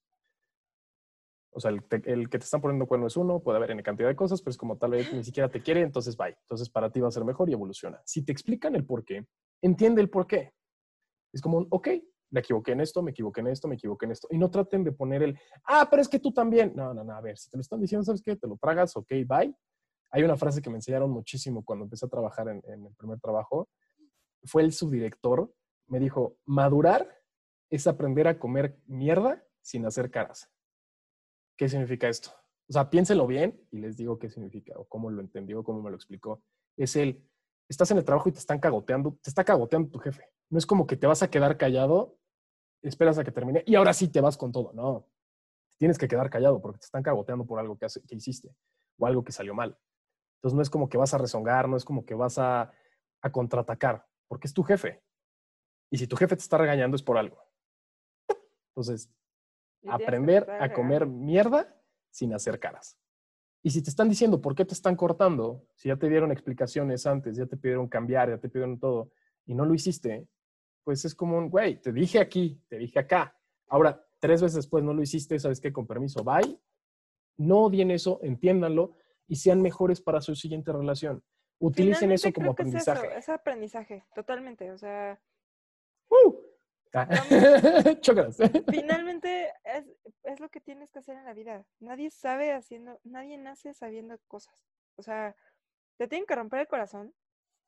[1.52, 3.82] O sea, el, te- el que te están poniendo cuerno es uno, puede haber en
[3.82, 6.36] cantidad de cosas, pero es como tal vez ni siquiera te quiere, entonces bye.
[6.42, 8.00] Entonces para ti va a ser mejor y evoluciona.
[8.04, 9.26] Si te explican el por qué,
[9.62, 10.52] entiende el por qué.
[11.32, 11.88] Es como, ok,
[12.30, 14.28] me equivoqué en esto, me equivoqué en esto, me equivoqué en esto.
[14.30, 16.72] Y no traten de poner el, ah, pero es que tú también.
[16.76, 18.36] No, no, no, a ver, si te lo están diciendo, ¿sabes qué?
[18.36, 19.52] Te lo tragas, ok, bye.
[20.12, 23.18] Hay una frase que me enseñaron muchísimo cuando empecé a trabajar en, en el primer
[23.20, 23.68] trabajo.
[24.44, 25.52] Fue el subdirector,
[25.88, 27.08] me dijo, madurar
[27.68, 30.48] es aprender a comer mierda sin hacer caras.
[31.60, 32.30] ¿Qué significa esto?
[32.70, 35.90] O sea, piénsenlo bien y les digo qué significa o cómo lo entendió, cómo me
[35.90, 36.42] lo explicó.
[36.74, 37.22] Es el,
[37.68, 40.24] estás en el trabajo y te están cagoteando, te está cagoteando tu jefe.
[40.48, 42.16] No es como que te vas a quedar callado,
[42.80, 44.72] esperas a que termine y ahora sí te vas con todo.
[44.72, 45.06] No,
[45.76, 48.56] tienes que quedar callado porque te están cagoteando por algo que, que hiciste
[48.98, 49.78] o algo que salió mal.
[50.38, 52.72] Entonces no es como que vas a rezongar, no es como que vas a,
[53.20, 55.02] a contraatacar, porque es tu jefe.
[55.90, 57.38] Y si tu jefe te está regañando es por algo.
[58.70, 59.12] Entonces,
[59.88, 61.74] aprender a comer mierda
[62.10, 62.98] sin hacer caras.
[63.62, 67.06] Y si te están diciendo por qué te están cortando, si ya te dieron explicaciones
[67.06, 69.12] antes, ya te pidieron cambiar, ya te pidieron todo,
[69.44, 70.26] y no lo hiciste,
[70.82, 73.36] pues es como un, güey, te dije aquí, te dije acá.
[73.68, 75.72] Ahora, tres veces después no lo hiciste, ¿sabes qué?
[75.72, 76.58] Con permiso, bye.
[77.36, 78.94] No odien eso, entiéndanlo
[79.26, 81.22] y sean mejores para su siguiente relación.
[81.58, 83.06] Utilicen eso como creo que es aprendizaje.
[83.08, 84.72] eso, es aprendizaje, totalmente.
[84.72, 85.20] O sea,
[86.08, 86.49] ¡Uh!
[86.92, 87.08] Ah,
[88.00, 88.38] Chócalas.
[88.68, 89.86] finalmente es,
[90.24, 91.64] es lo que tienes que hacer en la vida.
[91.78, 94.54] Nadie sabe haciendo, nadie nace sabiendo cosas.
[94.96, 95.36] O sea,
[95.98, 97.14] te tienen que romper el corazón.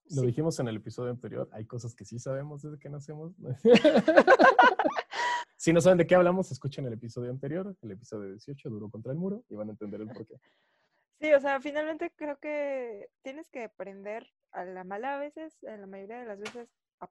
[0.07, 3.33] Lo sí, dijimos en el episodio anterior, hay cosas que sí sabemos desde que nacemos.
[5.57, 9.13] si no saben de qué hablamos, escuchen el episodio anterior, el episodio 18, Duro contra
[9.13, 10.35] el Muro, y van a entender el porqué.
[11.21, 15.81] Sí, o sea, finalmente creo que tienes que aprender a la mala a veces, en
[15.81, 16.69] la mayoría de las veces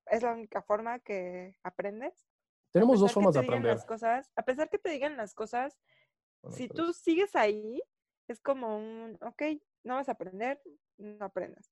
[0.08, 2.28] es la única forma que aprendes.
[2.72, 3.74] Tenemos dos formas de aprender.
[3.76, 5.80] Las cosas, a pesar que te digan las cosas,
[6.42, 7.82] Bueno, si tú es- sigues ahí,
[8.28, 9.42] es como un, ok,
[9.84, 10.62] no vas a aprender,
[10.98, 11.72] no aprendas.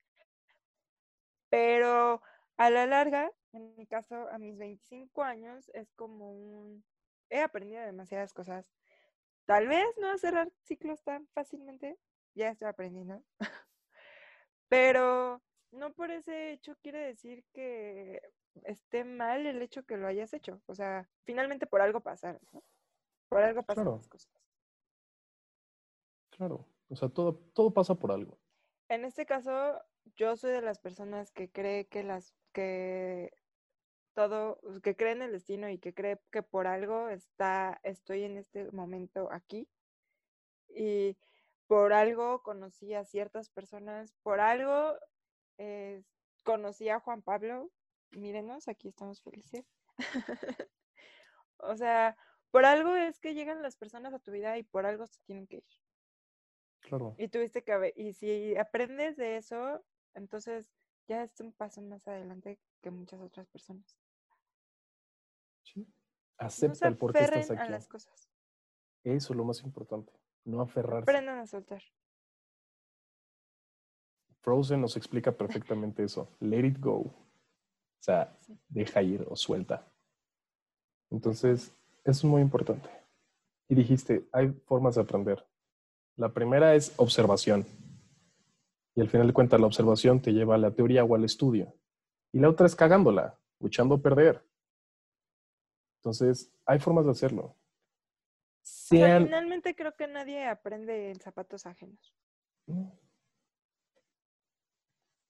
[1.50, 2.22] Pero
[2.58, 6.84] a la larga, en mi caso, a mis 25 años, es como un,
[7.30, 8.72] he aprendido demasiadas cosas.
[9.46, 11.98] Tal vez no a cerrar ciclos tan fácilmente,
[12.36, 13.24] ya estoy aprendiendo.
[14.70, 18.22] Pero no por ese hecho quiere decir que
[18.64, 20.62] esté mal el hecho que lo hayas hecho.
[20.66, 22.64] O sea, finalmente por algo pasaron, ¿no?
[23.30, 23.98] Por algo pasan Claro.
[23.98, 24.32] las cosas.
[26.32, 28.40] Claro, o sea, todo, todo pasa por algo.
[28.88, 29.82] En este caso,
[30.16, 33.32] yo soy de las personas que cree que las que
[34.16, 38.38] todo, que cree en el destino y que cree que por algo está, estoy en
[38.38, 39.70] este momento aquí.
[40.70, 41.18] Y
[41.68, 44.96] por algo conocí a ciertas personas, por algo
[45.60, 46.02] eh,
[46.44, 47.70] conocí a Juan Pablo.
[48.12, 49.66] Mírenos, aquí estamos felices.
[51.58, 52.18] o sea,
[52.50, 55.46] por algo es que llegan las personas a tu vida y por algo se tienen
[55.46, 55.68] que ir.
[56.80, 57.14] Claro.
[57.20, 60.72] Y tuviste que y si aprendes de eso, entonces
[61.08, 63.98] ya es un paso más adelante que muchas otras personas.
[65.64, 65.86] Sí.
[66.38, 67.72] Acepta el por qué estás aferren a aquí.
[67.74, 68.30] las cosas.
[69.04, 70.14] Eso es lo más importante.
[70.46, 71.04] No aferrarse.
[71.04, 71.84] Aprendan a soltar.
[74.50, 76.28] Frozen nos explica perfectamente eso.
[76.40, 77.02] Let it go.
[77.02, 77.14] O
[78.00, 78.36] sea,
[78.68, 79.86] deja ir o suelta.
[81.12, 81.72] Entonces,
[82.04, 82.90] eso es muy importante.
[83.68, 85.46] Y dijiste, hay formas de aprender.
[86.16, 87.64] La primera es observación.
[88.96, 91.72] Y al final de cuentas, la observación te lleva a la teoría o al estudio.
[92.32, 94.44] Y la otra es cagándola, echando a perder.
[96.00, 97.44] Entonces, hay formas de hacerlo.
[97.44, 97.56] O
[98.64, 99.26] sea, Sean...
[99.26, 102.16] finalmente creo que nadie aprende en zapatos ajenos.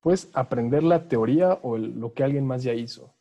[0.01, 3.15] Puedes aprender la teoría o el- lo que alguien más ya hizo.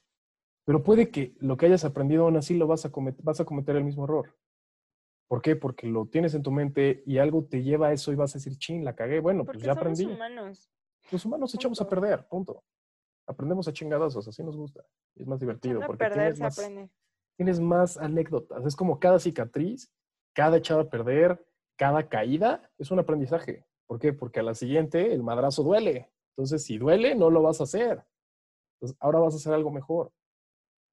[0.64, 3.44] Pero puede que lo que hayas aprendido aún así lo vas a, comet- vas a
[3.44, 4.36] cometer el mismo error.
[5.28, 5.56] ¿Por qué?
[5.56, 8.38] Porque lo tienes en tu mente y algo te lleva a eso y vas a
[8.38, 9.20] decir, chin, la cagué.
[9.20, 10.04] Bueno, Porque pues ya somos aprendí.
[10.14, 10.70] humanos.
[11.10, 12.62] Los humanos echamos a perder, punto.
[13.26, 14.84] Aprendemos a chingadazos, así nos gusta.
[15.16, 16.90] Es más divertido porque perder tienes se más, aprende.
[17.36, 18.64] tienes más anécdotas.
[18.64, 19.90] Es como cada cicatriz,
[20.34, 21.44] cada echado a perder,
[21.76, 23.66] cada caída es un aprendizaje.
[23.86, 24.12] ¿Por qué?
[24.12, 26.10] Porque a la siguiente el madrazo duele.
[26.38, 28.04] Entonces, si duele, no lo vas a hacer.
[28.76, 30.12] Entonces, ahora vas a hacer algo mejor.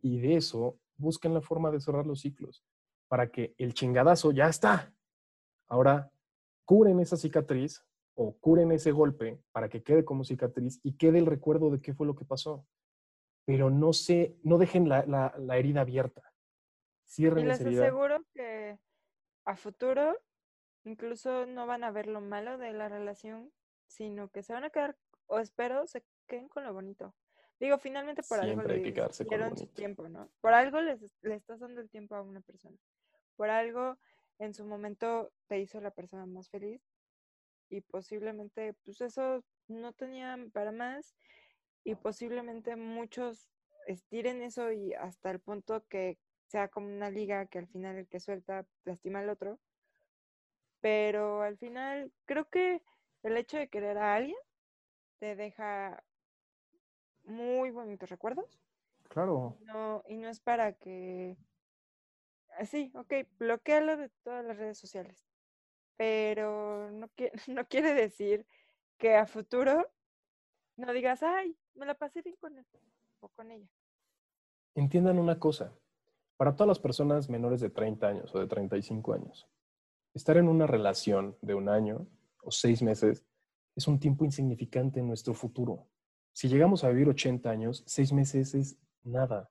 [0.01, 2.63] Y de eso, busquen la forma de cerrar los ciclos
[3.07, 4.91] para que el chingadazo ya está.
[5.67, 6.11] Ahora,
[6.65, 11.27] curen esa cicatriz o curen ese golpe para que quede como cicatriz y quede el
[11.27, 12.65] recuerdo de qué fue lo que pasó.
[13.45, 16.33] Pero no se, no dejen la, la- la herida abierta.
[17.05, 17.83] Y Cierren les esa herida.
[17.83, 18.79] aseguro que
[19.45, 20.17] a futuro
[20.85, 23.51] incluso no van a ver lo malo de la relación,
[23.87, 24.97] sino que se van a quedar,
[25.27, 27.15] o espero, se queden con lo bonito.
[27.59, 30.29] Digo, finalmente por algo hay les dieron su tiempo, ¿no?
[30.41, 32.77] Por algo le estás dando el tiempo a una persona.
[33.37, 33.97] Por algo
[34.39, 36.81] en su momento te hizo la persona más feliz
[37.69, 41.15] y posiblemente, pues eso no tenían para más
[41.83, 43.49] y posiblemente muchos
[43.87, 48.07] estiren eso y hasta el punto que sea como una liga que al final el
[48.07, 49.59] que suelta lastima al otro.
[50.81, 52.81] Pero al final creo que
[53.23, 54.37] el hecho de querer a alguien
[55.19, 56.03] te deja
[57.23, 58.59] muy bonitos recuerdos.
[59.09, 59.57] Claro.
[59.61, 61.37] No, y no es para que...
[62.57, 65.27] Así, ok, bloquealo de todas las redes sociales.
[65.97, 67.09] Pero no,
[67.47, 68.45] no quiere decir
[68.97, 69.89] que a futuro
[70.77, 72.65] no digas, ay, me la pasé bien con él
[73.19, 73.67] o con ella.
[74.75, 75.73] Entiendan una cosa.
[76.37, 79.47] Para todas las personas menores de 30 años o de 35 años,
[80.13, 82.07] estar en una relación de un año
[82.41, 83.23] o seis meses
[83.75, 85.87] es un tiempo insignificante en nuestro futuro.
[86.33, 89.49] Si llegamos a vivir 80 años, seis meses es nada.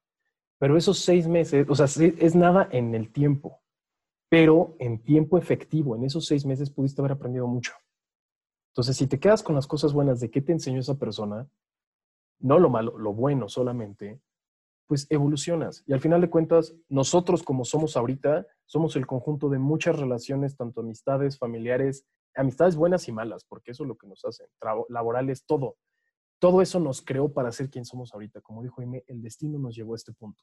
[0.59, 3.63] Pero esos seis meses, o sea, es nada en el tiempo,
[4.29, 7.73] pero en tiempo efectivo, en esos seis meses pudiste haber aprendido mucho.
[8.73, 11.49] Entonces, si te quedas con las cosas buenas de qué te enseñó esa persona,
[12.41, 14.21] no lo malo, lo bueno solamente,
[14.87, 15.85] pues evolucionas.
[15.87, 20.57] Y al final de cuentas, nosotros como somos ahorita, somos el conjunto de muchas relaciones,
[20.57, 24.44] tanto amistades, familiares, amistades buenas y malas, porque eso es lo que nos hace,
[24.88, 25.77] laborales, todo.
[26.38, 28.40] Todo eso nos creó para ser quien somos ahorita.
[28.40, 30.42] Como dijo Jaime, el destino nos llevó a este punto.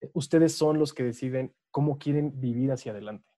[0.00, 3.30] Eh, ustedes son los que deciden cómo quieren vivir hacia adelante.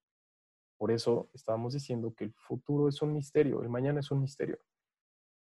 [0.79, 4.59] Por eso estábamos diciendo que el futuro es un misterio, el mañana es un misterio.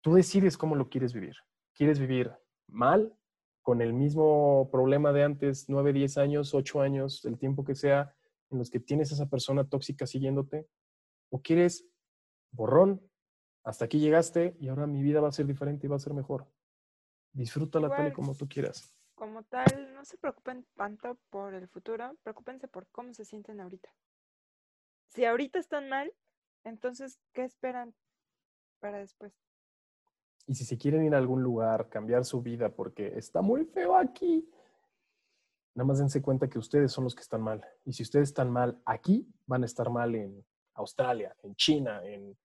[0.00, 1.34] Tú decides cómo lo quieres vivir.
[1.74, 2.32] ¿Quieres vivir
[2.66, 3.14] mal
[3.62, 8.14] con el mismo problema de antes, 9, 10 años, 8 años, el tiempo que sea,
[8.50, 10.66] en los que tienes a esa persona tóxica siguiéndote?
[11.30, 11.86] ¿O quieres
[12.50, 13.02] borrón?
[13.64, 16.14] Hasta aquí llegaste y ahora mi vida va a ser diferente y va a ser
[16.14, 16.46] mejor.
[17.32, 18.94] Disfrútala tal y como tú quieras.
[19.14, 23.88] Como tal, no se preocupen tanto por el futuro, preocúpense por cómo se sienten ahorita.
[25.08, 26.12] Si ahorita están mal,
[26.64, 27.94] entonces, ¿qué esperan
[28.78, 29.32] para después?
[30.46, 33.96] Y si se quieren ir a algún lugar, cambiar su vida porque está muy feo
[33.96, 34.48] aquí,
[35.74, 37.64] nada más dense cuenta que ustedes son los que están mal.
[37.84, 40.44] Y si ustedes están mal aquí, van a estar mal en
[40.78, 42.36] Australia, en China, en,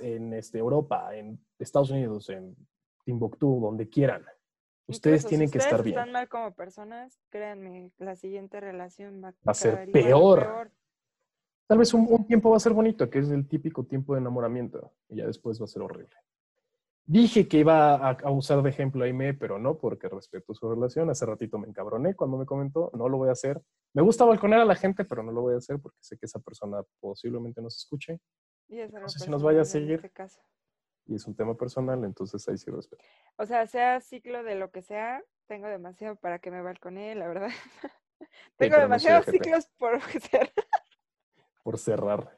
[0.00, 2.56] en este, Europa, en Estados Unidos, en
[3.04, 4.24] Timbuktu, donde quieran.
[4.86, 5.94] Ustedes tienen que estar bien.
[5.94, 10.70] Si están mal como personas, créanme, la siguiente relación va, a ser peor.
[11.66, 14.20] Tal vez un, un, tiempo va a ser bonito, que es el típico tiempo de
[14.20, 16.16] enamoramiento, y ya después va a ser horrible.
[17.08, 21.08] Dije que iba a, usar de ejemplo a Aime, pero no, porque respeto su relación.
[21.08, 23.62] Hace ratito me encabroné cuando me comentó, no lo voy a hacer.
[23.94, 26.26] Me gusta balconear a la gente, pero no lo voy a hacer porque sé que
[26.26, 28.18] esa persona posiblemente nos escuche.
[28.66, 30.00] Y es no sé si nos vaya a seguir.
[30.02, 30.24] Este
[31.06, 33.04] y es un tema personal, entonces ahí sí respeto.
[33.36, 37.28] O sea, sea ciclo de lo que sea, tengo demasiado para que me balconee, la
[37.28, 37.50] verdad.
[38.56, 40.52] tengo demasiados ciclos por cerrar.
[41.62, 42.36] por cerrar.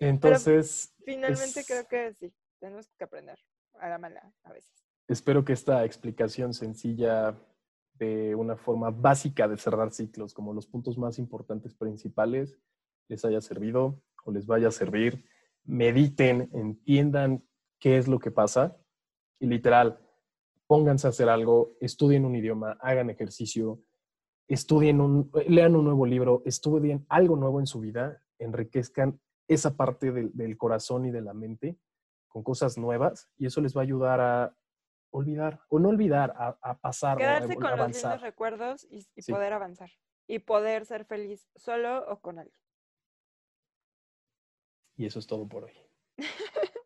[0.00, 0.92] Entonces.
[1.04, 3.38] finalmente creo que sí tenemos que aprender
[3.80, 4.86] a a veces.
[5.08, 7.36] Espero que esta explicación sencilla
[7.94, 12.58] de una forma básica de cerrar ciclos, como los puntos más importantes principales,
[13.08, 15.24] les haya servido o les vaya a servir.
[15.64, 17.44] Mediten, entiendan
[17.78, 18.76] qué es lo que pasa
[19.38, 19.98] y literal,
[20.66, 23.82] pónganse a hacer algo, estudien un idioma, hagan ejercicio,
[24.46, 30.12] estudien un, lean un nuevo libro, estudien algo nuevo en su vida, enriquezcan esa parte
[30.12, 31.78] del corazón y de la mente
[32.30, 34.56] con cosas nuevas y eso les va a ayudar a
[35.10, 37.18] olvidar, o no olvidar, a, pasar.
[37.18, 39.90] Quedarse con los mismos recuerdos y, poder avanzar.
[40.26, 42.56] Y poder ser feliz solo o con alguien.
[44.96, 45.72] Y eso es todo por hoy.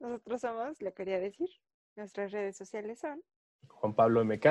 [0.00, 1.48] Nosotros somos, lo quería decir,
[1.96, 3.22] nuestras redes sociales son
[3.68, 4.46] Juan Pablo MK.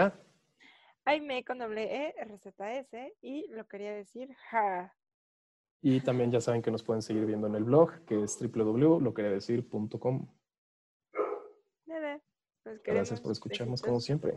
[1.06, 4.96] Aime con doble E, RZS y lo quería decir Ja.
[5.88, 10.28] Y también ya saben que nos pueden seguir viendo en el blog, que es www.loqueriadecir.com.
[12.64, 14.34] Pues Gracias por escucharnos como siempre.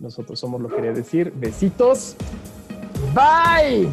[0.00, 1.30] Nosotros somos Lo Quería Decir.
[1.30, 2.16] Besitos.
[3.14, 3.88] Bye.